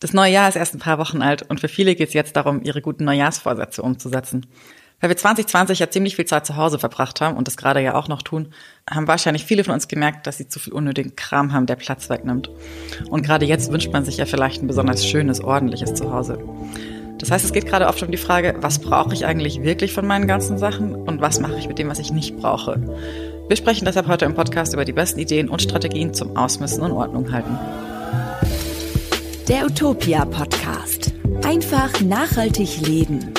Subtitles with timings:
[0.00, 2.34] Das neue Jahr ist erst ein paar Wochen alt und für viele geht es jetzt
[2.34, 4.46] darum, ihre guten Neujahrsvorsätze umzusetzen.
[4.98, 7.94] Weil wir 2020 ja ziemlich viel Zeit zu Hause verbracht haben und das gerade ja
[7.94, 8.52] auch noch tun,
[8.88, 12.08] haben wahrscheinlich viele von uns gemerkt, dass sie zu viel unnötigen Kram haben, der Platz
[12.08, 12.50] wegnimmt.
[13.10, 16.42] Und gerade jetzt wünscht man sich ja vielleicht ein besonders schönes, ordentliches Zuhause.
[17.18, 20.06] Das heißt, es geht gerade oft um die Frage, was brauche ich eigentlich wirklich von
[20.06, 22.80] meinen ganzen Sachen und was mache ich mit dem, was ich nicht brauche.
[23.48, 26.92] Wir sprechen deshalb heute im Podcast über die besten Ideen und Strategien zum Ausmisten und
[26.92, 27.58] Ordnung halten.
[29.50, 31.12] Der Utopia Podcast.
[31.42, 33.34] Einfach nachhaltig leben.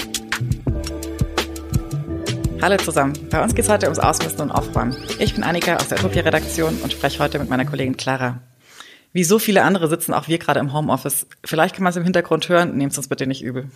[2.61, 3.13] Hallo zusammen.
[3.29, 4.93] Bei uns geht es heute ums Ausmisten und Aufräumen.
[5.19, 8.41] Ich bin Annika aus der Utopia Redaktion und spreche heute mit meiner Kollegin Clara.
[9.13, 11.27] Wie so viele andere sitzen auch wir gerade im Homeoffice.
[11.45, 13.71] Vielleicht kann man es im Hintergrund hören, nehmt es uns bitte nicht übel.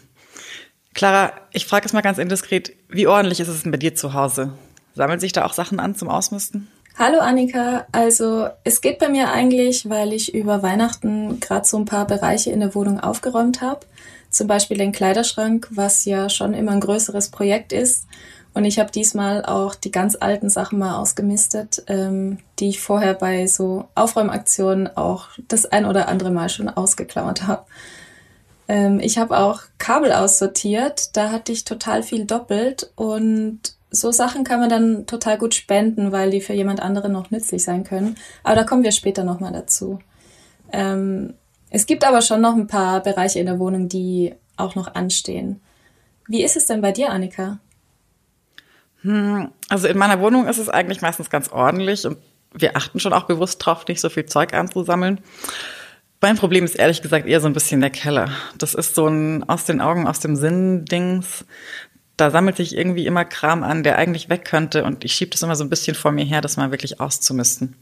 [0.93, 4.13] Clara, ich frage es mal ganz indiskret, wie ordentlich ist es denn bei dir zu
[4.13, 4.51] Hause?
[4.93, 6.67] Sammeln sich da auch Sachen an zum Ausmisten?
[6.97, 11.83] Hallo Annika, also es geht bei mir eigentlich, weil ich über Weihnachten gerade so ein
[11.83, 13.81] paar Bereiche in der Wohnung aufgeräumt habe.
[14.29, 18.07] Zum Beispiel den Kleiderschrank, was ja schon immer ein größeres Projekt ist.
[18.53, 23.13] Und ich habe diesmal auch die ganz alten Sachen mal ausgemistet, ähm, die ich vorher
[23.13, 27.65] bei so Aufräumaktionen auch das ein oder andere Mal schon ausgeklammert habe.
[28.69, 34.43] Ähm, ich habe auch Kabel aussortiert, da hatte ich total viel doppelt und so Sachen
[34.43, 38.15] kann man dann total gut spenden, weil die für jemand anderen noch nützlich sein können.
[38.43, 39.99] Aber da kommen wir später nochmal dazu.
[40.71, 41.33] Ähm,
[41.69, 45.61] es gibt aber schon noch ein paar Bereiche in der Wohnung, die auch noch anstehen.
[46.27, 47.59] Wie ist es denn bei dir, Annika?
[49.01, 52.17] Hm, also in meiner Wohnung ist es eigentlich meistens ganz ordentlich und
[52.53, 55.21] wir achten schon auch bewusst drauf, nicht so viel Zeug anzusammeln.
[56.21, 58.29] Mein Problem ist ehrlich gesagt eher so ein bisschen der Keller.
[58.57, 61.45] Das ist so ein aus den Augen, aus dem Sinn Dings
[62.17, 65.43] da sammelt sich irgendwie immer Kram an, der eigentlich weg könnte und ich schiebe das
[65.43, 67.75] immer so ein bisschen vor mir her, das mal wirklich auszumisten.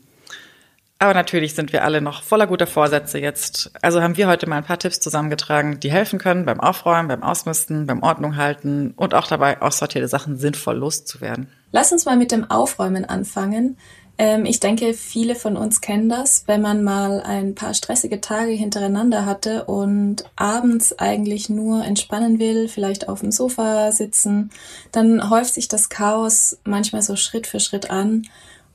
[1.00, 3.72] Aber natürlich sind wir alle noch voller guter Vorsätze jetzt.
[3.82, 7.24] Also haben wir heute mal ein paar Tipps zusammengetragen, die helfen können beim Aufräumen, beim
[7.24, 11.50] Ausmisten, beim Ordnung halten und auch dabei aussortierte Sachen sinnvoll loszuwerden.
[11.74, 13.78] Lass uns mal mit dem Aufräumen anfangen.
[14.18, 18.52] Ähm, ich denke, viele von uns kennen das, wenn man mal ein paar stressige Tage
[18.52, 24.52] hintereinander hatte und abends eigentlich nur entspannen will, vielleicht auf dem Sofa sitzen,
[24.92, 28.28] dann häuft sich das Chaos manchmal so Schritt für Schritt an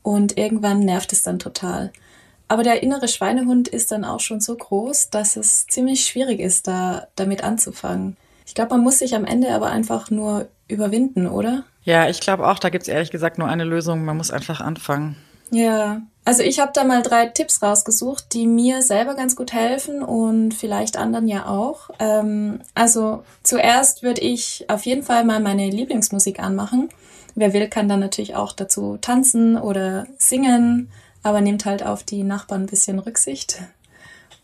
[0.02, 1.92] und irgendwann nervt es dann total.
[2.48, 6.66] Aber der innere Schweinehund ist dann auch schon so groß, dass es ziemlich schwierig ist,
[6.66, 8.16] da damit anzufangen.
[8.46, 11.64] Ich glaube, man muss sich am Ende aber einfach nur überwinden, oder?
[11.84, 14.04] Ja, ich glaube auch, da gibt es ehrlich gesagt nur eine Lösung.
[14.04, 15.16] Man muss einfach anfangen.
[15.50, 20.02] Ja, also ich habe da mal drei Tipps rausgesucht, die mir selber ganz gut helfen
[20.02, 21.88] und vielleicht anderen ja auch.
[21.98, 26.90] Ähm, also zuerst würde ich auf jeden Fall mal meine Lieblingsmusik anmachen.
[27.34, 30.90] Wer will, kann dann natürlich auch dazu tanzen oder singen,
[31.22, 33.62] aber nehmt halt auf die Nachbarn ein bisschen Rücksicht.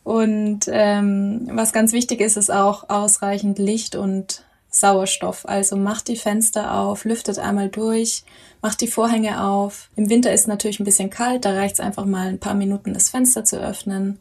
[0.04, 5.46] Und ähm, was ganz wichtig ist, ist auch ausreichend Licht und Sauerstoff.
[5.48, 8.24] Also macht die Fenster auf, lüftet einmal durch,
[8.60, 9.88] macht die Vorhänge auf.
[9.96, 12.94] Im Winter ist natürlich ein bisschen kalt, da reicht es einfach mal ein paar Minuten
[12.94, 14.18] das Fenster zu öffnen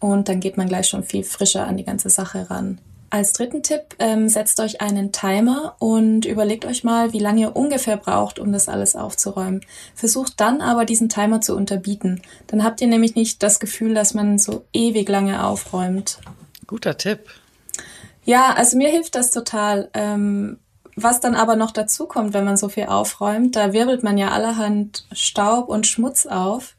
[0.00, 2.78] und dann geht man gleich schon viel frischer an die ganze Sache ran.
[3.12, 7.56] Als dritten Tipp, ähm, setzt euch einen Timer und überlegt euch mal, wie lange ihr
[7.56, 9.62] ungefähr braucht, um das alles aufzuräumen.
[9.96, 12.22] Versucht dann aber diesen Timer zu unterbieten.
[12.46, 16.20] Dann habt ihr nämlich nicht das Gefühl, dass man so ewig lange aufräumt.
[16.68, 17.28] Guter Tipp.
[18.24, 19.90] Ja, also mir hilft das total.
[19.94, 20.58] Ähm,
[20.96, 24.30] was dann aber noch dazu kommt, wenn man so viel aufräumt, da wirbelt man ja
[24.30, 26.74] allerhand Staub und Schmutz auf.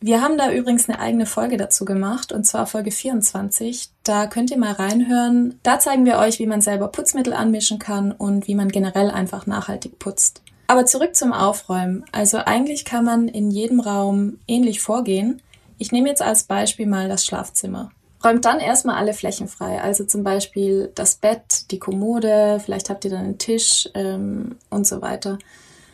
[0.00, 3.90] Wir haben da übrigens eine eigene Folge dazu gemacht, und zwar Folge 24.
[4.04, 5.58] Da könnt ihr mal reinhören.
[5.64, 9.46] Da zeigen wir euch, wie man selber Putzmittel anmischen kann und wie man generell einfach
[9.46, 10.42] nachhaltig putzt.
[10.68, 12.04] Aber zurück zum Aufräumen.
[12.12, 15.42] Also eigentlich kann man in jedem Raum ähnlich vorgehen.
[15.78, 17.90] Ich nehme jetzt als Beispiel mal das Schlafzimmer.
[18.24, 23.04] Räumt dann erstmal alle Flächen frei, also zum Beispiel das Bett, die Kommode, vielleicht habt
[23.04, 25.38] ihr dann einen Tisch ähm, und so weiter.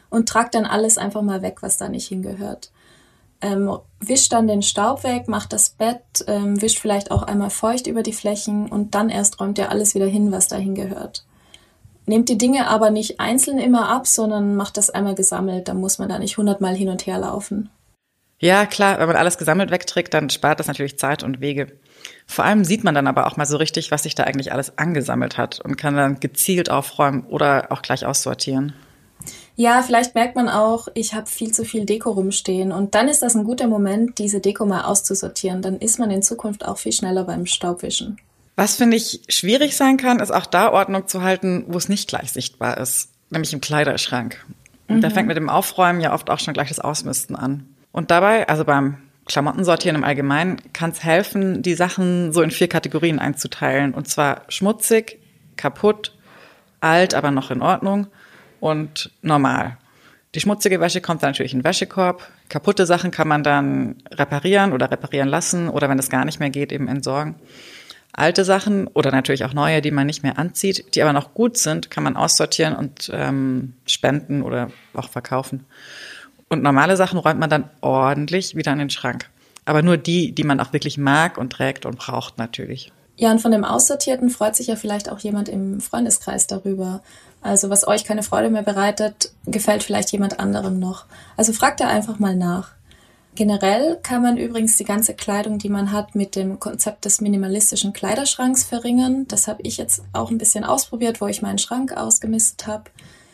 [0.08, 2.70] Und tragt dann alles einfach mal weg, was da nicht hingehört.
[3.40, 7.86] Ähm, wischt dann den Staub weg, macht das Bett, ähm, wischt vielleicht auch einmal feucht
[7.86, 11.26] über die Flächen und dann erst räumt ihr alles wieder hin, was da hingehört.
[12.06, 15.98] Nehmt die Dinge aber nicht einzeln immer ab, sondern macht das einmal gesammelt, dann muss
[15.98, 17.70] man da nicht hundertmal hin und her laufen.
[18.44, 21.78] Ja, klar, wenn man alles gesammelt wegträgt, dann spart das natürlich Zeit und Wege.
[22.26, 24.76] Vor allem sieht man dann aber auch mal so richtig, was sich da eigentlich alles
[24.76, 28.74] angesammelt hat und kann dann gezielt aufräumen oder auch gleich aussortieren.
[29.56, 33.22] Ja, vielleicht merkt man auch, ich habe viel zu viel Deko rumstehen und dann ist
[33.22, 35.62] das ein guter Moment, diese Deko mal auszusortieren.
[35.62, 38.18] Dann ist man in Zukunft auch viel schneller beim Staubwischen.
[38.56, 42.10] Was finde ich schwierig sein kann, ist auch da Ordnung zu halten, wo es nicht
[42.10, 44.44] gleich sichtbar ist, nämlich im Kleiderschrank.
[44.86, 45.00] Und mhm.
[45.00, 47.73] da fängt mit dem Aufräumen ja oft auch schon gleich das Ausmisten an.
[47.94, 52.50] Und dabei, also beim Klamotten sortieren im Allgemeinen kann es helfen, die Sachen so in
[52.50, 53.94] vier Kategorien einzuteilen.
[53.94, 55.20] Und zwar schmutzig,
[55.56, 56.12] kaputt,
[56.80, 58.08] alt, aber noch in Ordnung
[58.58, 59.76] und normal.
[60.34, 62.28] Die schmutzige Wäsche kommt dann natürlich in den Wäschekorb.
[62.48, 66.50] Kaputte Sachen kann man dann reparieren oder reparieren lassen oder wenn es gar nicht mehr
[66.50, 67.36] geht, eben entsorgen.
[68.12, 71.58] Alte Sachen oder natürlich auch neue, die man nicht mehr anzieht, die aber noch gut
[71.58, 75.64] sind, kann man aussortieren und ähm, spenden oder auch verkaufen.
[76.54, 79.28] Und normale Sachen räumt man dann ordentlich wieder in den Schrank.
[79.64, 82.92] Aber nur die, die man auch wirklich mag und trägt und braucht natürlich.
[83.16, 87.02] Ja, und von dem Aussortierten freut sich ja vielleicht auch jemand im Freundeskreis darüber.
[87.42, 91.06] Also was euch keine Freude mehr bereitet, gefällt vielleicht jemand anderem noch.
[91.36, 92.70] Also fragt da einfach mal nach.
[93.34, 97.92] Generell kann man übrigens die ganze Kleidung, die man hat, mit dem Konzept des minimalistischen
[97.92, 99.26] Kleiderschranks verringern.
[99.26, 102.84] Das habe ich jetzt auch ein bisschen ausprobiert, wo ich meinen Schrank ausgemistet habe.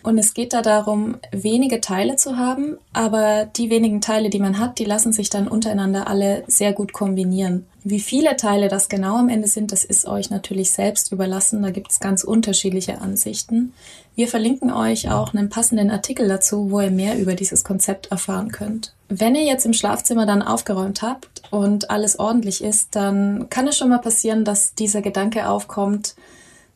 [0.03, 4.59] Und es geht da darum, wenige Teile zu haben, aber die wenigen Teile, die man
[4.59, 7.67] hat, die lassen sich dann untereinander alle sehr gut kombinieren.
[7.83, 11.63] Wie viele Teile das genau am Ende sind, das ist euch natürlich selbst überlassen.
[11.63, 13.73] Da gibt es ganz unterschiedliche Ansichten.
[14.15, 18.53] Wir verlinken euch auch einen passenden Artikel dazu, wo ihr mehr über dieses Konzept erfahren
[18.53, 18.95] könnt.
[19.09, 23.79] Wenn ihr jetzt im Schlafzimmer dann aufgeräumt habt und alles ordentlich ist, dann kann es
[23.79, 26.15] schon mal passieren, dass dieser Gedanke aufkommt,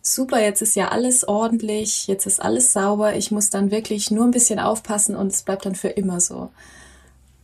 [0.07, 4.25] super, jetzt ist ja alles ordentlich, jetzt ist alles sauber, ich muss dann wirklich nur
[4.25, 6.51] ein bisschen aufpassen und es bleibt dann für immer so.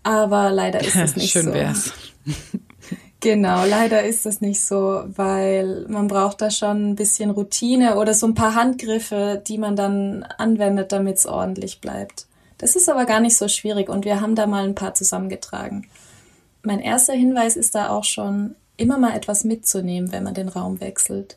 [0.03, 1.53] Aber leider ist es nicht Schön so.
[1.53, 1.93] wär's.
[3.23, 8.15] Genau, leider ist das nicht so, weil man braucht da schon ein bisschen Routine oder
[8.15, 12.27] so ein paar Handgriffe, die man dann anwendet, damit es ordentlich bleibt.
[12.57, 15.87] Das ist aber gar nicht so schwierig und wir haben da mal ein paar zusammengetragen.
[16.63, 20.81] Mein erster Hinweis ist da auch schon, immer mal etwas mitzunehmen, wenn man den Raum
[20.81, 21.37] wechselt.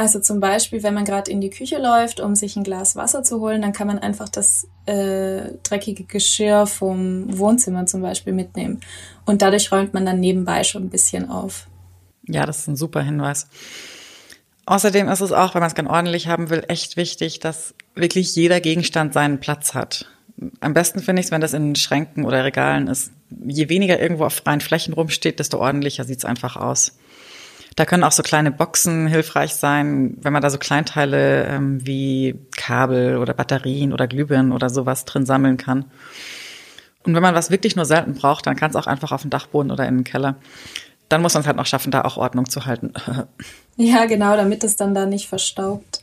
[0.00, 3.22] Also zum Beispiel, wenn man gerade in die Küche läuft, um sich ein Glas Wasser
[3.22, 8.80] zu holen, dann kann man einfach das äh, dreckige Geschirr vom Wohnzimmer zum Beispiel mitnehmen.
[9.26, 11.66] Und dadurch räumt man dann nebenbei schon ein bisschen auf.
[12.26, 13.46] Ja, das ist ein super Hinweis.
[14.64, 18.34] Außerdem ist es auch, wenn man es ganz ordentlich haben will, echt wichtig, dass wirklich
[18.34, 20.06] jeder Gegenstand seinen Platz hat.
[20.60, 23.12] Am besten finde ich es, wenn das in Schränken oder Regalen ist.
[23.28, 26.96] Je weniger irgendwo auf freien Flächen rumsteht, desto ordentlicher sieht es einfach aus.
[27.76, 32.34] Da können auch so kleine Boxen hilfreich sein, wenn man da so Kleinteile ähm, wie
[32.56, 35.84] Kabel oder Batterien oder Glühbirnen oder sowas drin sammeln kann.
[37.04, 39.30] Und wenn man was wirklich nur selten braucht, dann kann es auch einfach auf dem
[39.30, 40.36] Dachboden oder in den Keller.
[41.08, 42.92] Dann muss man es halt noch schaffen, da auch Ordnung zu halten.
[43.76, 46.02] Ja, genau, damit es dann da nicht verstaubt.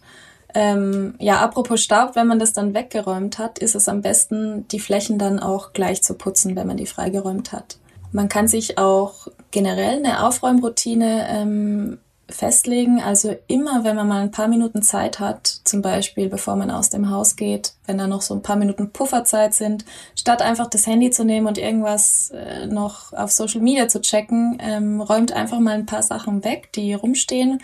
[0.56, 4.80] Ähm, ja, apropos Staub, wenn man das dann weggeräumt hat, ist es am besten, die
[4.80, 7.78] Flächen dann auch gleich zu putzen, wenn man die freigeräumt hat.
[8.12, 11.98] Man kann sich auch generell eine Aufräumroutine ähm,
[12.30, 13.02] festlegen.
[13.02, 16.90] Also immer, wenn man mal ein paar Minuten Zeit hat, zum Beispiel bevor man aus
[16.90, 19.86] dem Haus geht, wenn da noch so ein paar Minuten Pufferzeit sind,
[20.16, 24.58] statt einfach das Handy zu nehmen und irgendwas äh, noch auf Social Media zu checken,
[24.60, 27.62] ähm, räumt einfach mal ein paar Sachen weg, die rumstehen.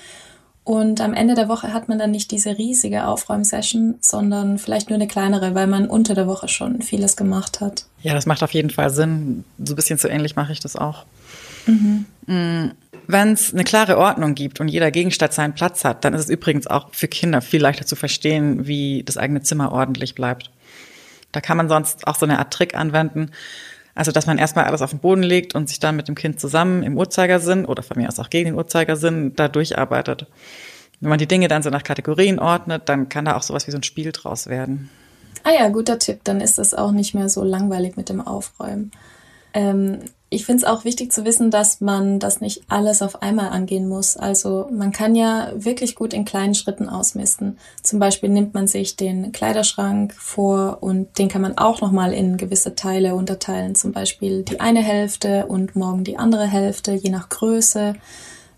[0.65, 4.95] Und am Ende der Woche hat man dann nicht diese riesige Aufräumsession, sondern vielleicht nur
[4.95, 7.86] eine kleinere, weil man unter der Woche schon vieles gemacht hat.
[8.01, 9.44] Ja, das macht auf jeden Fall Sinn.
[9.62, 11.03] So ein bisschen so ähnlich mache ich das auch.
[11.65, 12.06] Mhm.
[13.07, 16.30] Wenn es eine klare Ordnung gibt und jeder Gegenstand seinen Platz hat, dann ist es
[16.30, 20.51] übrigens auch für Kinder viel leichter zu verstehen, wie das eigene Zimmer ordentlich bleibt.
[21.33, 23.31] Da kann man sonst auch so eine Art Trick anwenden.
[23.95, 26.39] Also, dass man erstmal alles auf den Boden legt und sich dann mit dem Kind
[26.39, 30.25] zusammen im Uhrzeigersinn oder von mir aus auch gegen den Uhrzeigersinn da durcharbeitet.
[31.00, 33.72] Wenn man die Dinge dann so nach Kategorien ordnet, dann kann da auch sowas wie
[33.72, 34.89] so ein Spiel draus werden.
[35.43, 36.22] Ah ja, guter Tipp.
[36.24, 38.91] Dann ist es auch nicht mehr so langweilig mit dem Aufräumen.
[39.53, 40.00] Ähm,
[40.33, 43.87] ich finde es auch wichtig zu wissen, dass man das nicht alles auf einmal angehen
[43.87, 44.17] muss.
[44.17, 47.57] Also man kann ja wirklich gut in kleinen Schritten ausmisten.
[47.83, 52.37] Zum Beispiel nimmt man sich den Kleiderschrank vor und den kann man auch nochmal in
[52.37, 53.75] gewisse Teile unterteilen.
[53.75, 57.95] Zum Beispiel die eine Hälfte und morgen die andere Hälfte, je nach Größe.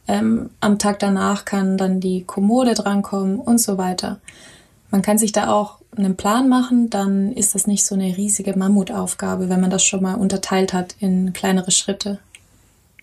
[0.08, 4.20] Ähm, am Tag danach kann dann die Kommode drankommen und so weiter.
[4.92, 8.58] Man kann sich da auch einen Plan machen, dann ist das nicht so eine riesige
[8.58, 12.20] Mammutaufgabe, wenn man das schon mal unterteilt hat in kleinere Schritte.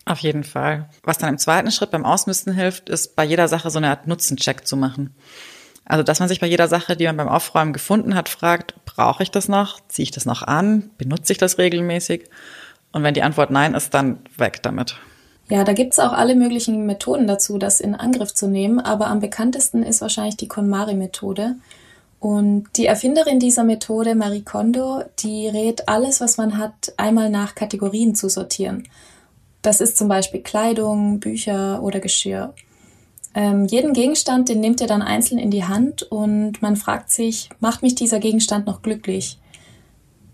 [0.05, 0.89] Auf jeden Fall.
[1.03, 4.07] Was dann im zweiten Schritt beim Ausmisten hilft, ist bei jeder Sache so eine Art
[4.07, 5.13] Nutzencheck zu machen.
[5.85, 9.23] Also, dass man sich bei jeder Sache, die man beim Aufräumen gefunden hat, fragt, brauche
[9.23, 9.79] ich das noch?
[9.87, 10.91] Ziehe ich das noch an?
[10.97, 12.29] Benutze ich das regelmäßig?
[12.91, 14.97] Und wenn die Antwort nein ist, dann weg damit.
[15.49, 19.19] Ja, da gibt's auch alle möglichen Methoden dazu, das in Angriff zu nehmen, aber am
[19.19, 21.55] bekanntesten ist wahrscheinlich die KonMari-Methode.
[22.23, 27.53] Und die Erfinderin dieser Methode, Marie Kondo, die rät alles, was man hat, einmal nach
[27.53, 28.87] Kategorien zu sortieren.
[29.61, 32.53] Das ist zum Beispiel Kleidung, Bücher oder Geschirr.
[33.35, 37.49] Ähm, jeden Gegenstand, den nimmt ihr dann einzeln in die Hand und man fragt sich,
[37.59, 39.37] macht mich dieser Gegenstand noch glücklich?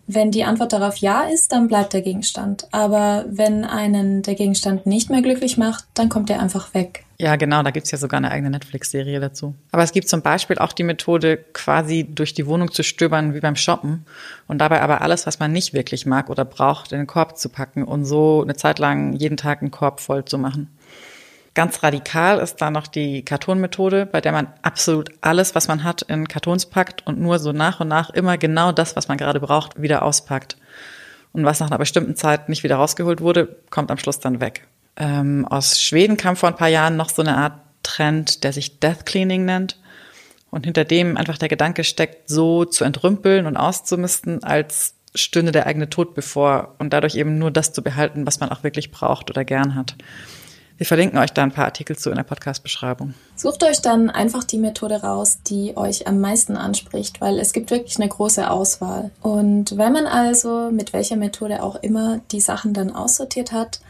[0.05, 2.67] Wenn die Antwort darauf ja ist, dann bleibt der Gegenstand.
[2.69, 7.07] Aber wenn einen der Gegenstand nicht mehr glücklich macht, dann kommt er einfach weg.
[7.21, 9.53] Ja, genau, da gibt's ja sogar eine eigene Netflix-Serie dazu.
[9.73, 13.41] Aber es gibt zum Beispiel auch die Methode, quasi durch die Wohnung zu stöbern wie
[13.41, 14.05] beim Shoppen
[14.47, 17.49] und dabei aber alles, was man nicht wirklich mag oder braucht, in den Korb zu
[17.49, 20.69] packen und so eine Zeit lang jeden Tag einen Korb voll zu machen.
[21.55, 26.03] Ganz radikal ist da noch die Kartonmethode, bei der man absolut alles, was man hat,
[26.03, 29.41] in Kartons packt und nur so nach und nach immer genau das, was man gerade
[29.41, 30.55] braucht, wieder auspackt.
[31.33, 34.68] Und was nach einer bestimmten Zeit nicht wieder rausgeholt wurde, kommt am Schluss dann weg.
[34.99, 37.53] Ähm, aus Schweden kam vor ein paar Jahren noch so eine Art
[37.83, 39.79] Trend, der sich Death Cleaning nennt.
[40.51, 45.65] Und hinter dem einfach der Gedanke steckt, so zu entrümpeln und auszumisten, als stünde der
[45.67, 49.29] eigene Tod bevor und dadurch eben nur das zu behalten, was man auch wirklich braucht
[49.29, 49.95] oder gern hat.
[50.77, 53.13] Wir verlinken euch da ein paar Artikel zu in der Podcast-Beschreibung.
[53.35, 57.69] Sucht euch dann einfach die Methode raus, die euch am meisten anspricht, weil es gibt
[57.69, 59.11] wirklich eine große Auswahl.
[59.21, 63.81] Und wenn man also mit welcher Methode auch immer die Sachen dann aussortiert hat,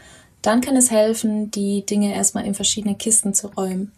[0.42, 3.92] dann kann es helfen, die Dinge erstmal in verschiedene Kisten zu räumen.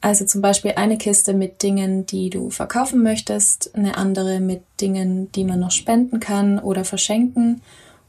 [0.00, 5.30] Also zum Beispiel eine Kiste mit Dingen, die du verkaufen möchtest, eine andere mit Dingen,
[5.32, 7.60] die man noch spenden kann oder verschenken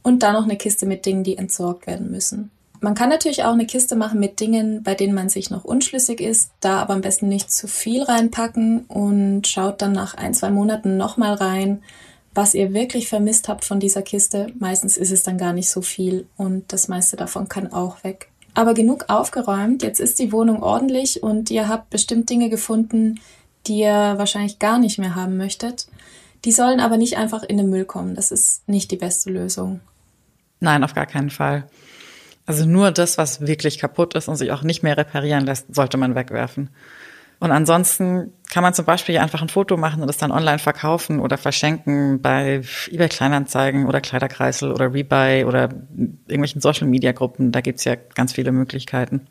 [0.01, 2.50] und dann noch eine Kiste mit Dingen, die entsorgt werden müssen.
[2.80, 6.20] Man kann natürlich auch eine Kiste machen mit Dingen, bei denen man sich noch unschlüssig
[6.20, 10.50] ist, da aber am besten nicht zu viel reinpacken und schaut dann nach ein, zwei
[10.50, 11.84] Monaten nochmal rein,
[12.33, 14.47] was ihr wirklich vermisst habt von dieser Kiste.
[14.59, 18.29] Meistens ist es dann gar nicht so viel und das meiste davon kann auch weg.
[18.53, 23.19] Aber genug aufgeräumt, jetzt ist die Wohnung ordentlich und ihr habt bestimmt Dinge gefunden,
[23.67, 25.88] die ihr wahrscheinlich gar nicht mehr haben möchtet.
[26.43, 28.15] Die sollen aber nicht einfach in den Müll kommen.
[28.15, 29.79] Das ist nicht die beste Lösung.
[30.59, 31.67] Nein, auf gar keinen Fall.
[32.45, 35.97] Also nur das, was wirklich kaputt ist und sich auch nicht mehr reparieren lässt, sollte
[35.97, 36.69] man wegwerfen.
[37.41, 41.19] Und ansonsten kann man zum Beispiel einfach ein Foto machen und es dann online verkaufen
[41.19, 45.69] oder verschenken bei eBay Kleinanzeigen oder Kleiderkreisel oder Rebuy oder
[46.27, 47.51] irgendwelchen Social Media Gruppen.
[47.51, 49.21] Da gibt's ja ganz viele Möglichkeiten.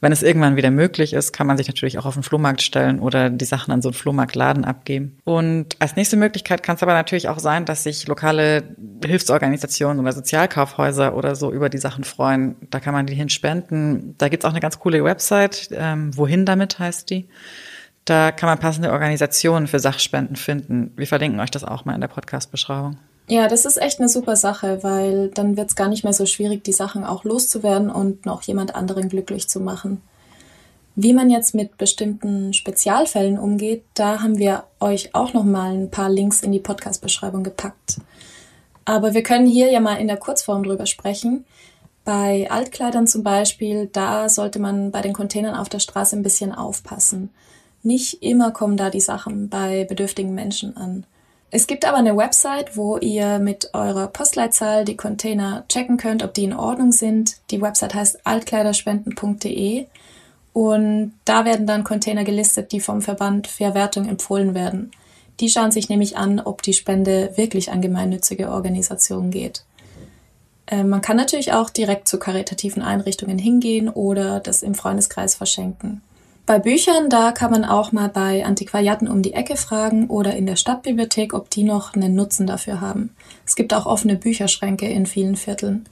[0.00, 3.00] Wenn es irgendwann wieder möglich ist, kann man sich natürlich auch auf den Flohmarkt stellen
[3.00, 5.18] oder die Sachen an so einen Flohmarktladen abgeben.
[5.24, 10.12] Und als nächste Möglichkeit kann es aber natürlich auch sein, dass sich lokale Hilfsorganisationen oder
[10.12, 12.54] Sozialkaufhäuser oder so über die Sachen freuen.
[12.70, 14.14] Da kann man die hinspenden.
[14.18, 15.70] Da gibt's auch eine ganz coole Website.
[15.72, 17.28] Ähm, Wohin damit heißt die.
[18.04, 20.92] Da kann man passende Organisationen für Sachspenden finden.
[20.96, 22.98] Wir verlinken euch das auch mal in der Podcast-Beschreibung.
[23.30, 26.24] Ja, das ist echt eine super Sache, weil dann wird es gar nicht mehr so
[26.24, 30.00] schwierig, die Sachen auch loszuwerden und noch jemand anderen glücklich zu machen.
[30.96, 35.90] Wie man jetzt mit bestimmten Spezialfällen umgeht, da haben wir euch auch noch mal ein
[35.90, 37.98] paar Links in die Podcast-Beschreibung gepackt.
[38.86, 41.44] Aber wir können hier ja mal in der Kurzform drüber sprechen.
[42.06, 46.54] Bei Altkleidern zum Beispiel, da sollte man bei den Containern auf der Straße ein bisschen
[46.54, 47.28] aufpassen.
[47.82, 51.04] Nicht immer kommen da die Sachen bei bedürftigen Menschen an.
[51.50, 56.34] Es gibt aber eine Website, wo ihr mit eurer Postleitzahl die Container checken könnt, ob
[56.34, 57.36] die in Ordnung sind.
[57.50, 59.86] Die Website heißt altkleiderspenden.de
[60.52, 64.90] und da werden dann Container gelistet, die vom Verband Verwertung empfohlen werden.
[65.40, 69.64] Die schauen sich nämlich an, ob die Spende wirklich an gemeinnützige Organisationen geht.
[70.66, 76.02] Äh, man kann natürlich auch direkt zu karitativen Einrichtungen hingehen oder das im Freundeskreis verschenken.
[76.48, 80.46] Bei Büchern, da kann man auch mal bei Antiquariaten um die Ecke fragen oder in
[80.46, 83.14] der Stadtbibliothek, ob die noch einen Nutzen dafür haben.
[83.44, 85.84] Es gibt auch offene Bücherschränke in vielen Vierteln.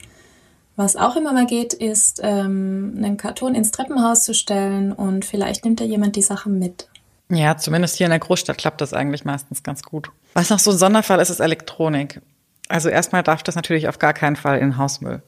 [0.75, 5.63] Was auch immer mal geht, ist, ähm, einen Karton ins Treppenhaus zu stellen und vielleicht
[5.63, 6.89] nimmt da jemand die Sachen mit.
[7.29, 10.09] Ja, zumindest hier in der Großstadt klappt das eigentlich meistens ganz gut.
[10.33, 12.19] Was noch so ein Sonderfall ist, ist Elektronik.
[12.67, 15.21] Also erstmal darf das natürlich auf gar keinen Fall in Hausmüll.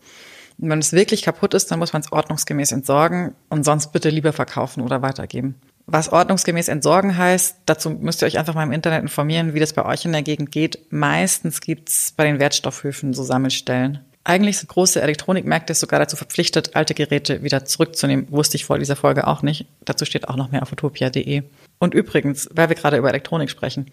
[0.62, 4.34] Wenn es wirklich kaputt ist, dann muss man es ordnungsgemäß entsorgen und sonst bitte lieber
[4.34, 5.56] verkaufen oder weitergeben.
[5.86, 9.74] Was ordnungsgemäß entsorgen heißt, dazu müsst ihr euch einfach mal im Internet informieren, wie das
[9.74, 10.78] bei euch in der Gegend geht.
[10.92, 14.00] Meistens gibt's bei den Wertstoffhöfen so Sammelstellen.
[14.26, 18.28] Eigentlich sind große Elektronikmärkte sogar dazu verpflichtet, alte Geräte wieder zurückzunehmen.
[18.30, 19.66] Wusste ich vor dieser Folge auch nicht.
[19.86, 21.44] Dazu steht auch noch mehr auf utopia.de.
[21.80, 23.90] Und übrigens, weil wir gerade über Elektronik sprechen,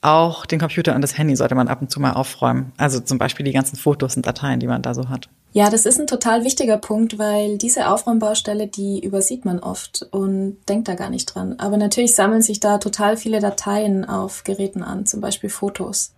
[0.00, 2.72] auch den Computer und das Handy sollte man ab und zu mal aufräumen.
[2.76, 5.28] Also zum Beispiel die ganzen Fotos und Dateien, die man da so hat.
[5.54, 10.56] Ja, das ist ein total wichtiger Punkt, weil diese Aufräumbaustelle, die übersieht man oft und
[10.66, 11.56] denkt da gar nicht dran.
[11.58, 16.14] Aber natürlich sammeln sich da total viele Dateien auf Geräten an, zum Beispiel Fotos.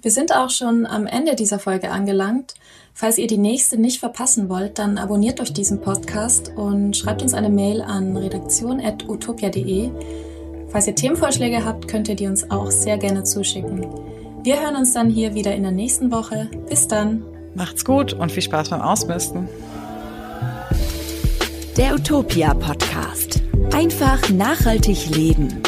[0.00, 2.54] Wir sind auch schon am Ende dieser Folge angelangt.
[2.92, 7.34] Falls ihr die nächste nicht verpassen wollt, dann abonniert euch diesen Podcast und schreibt uns
[7.34, 9.92] eine Mail an redaktion.utopia.de
[10.72, 13.86] Falls ihr Themenvorschläge habt, könnt ihr die uns auch sehr gerne zuschicken.
[14.42, 16.48] Wir hören uns dann hier wieder in der nächsten Woche.
[16.68, 17.31] Bis dann.
[17.54, 19.48] Macht's gut und viel Spaß beim Ausmisten.
[21.76, 23.42] Der Utopia Podcast.
[23.72, 25.62] Einfach nachhaltig leben.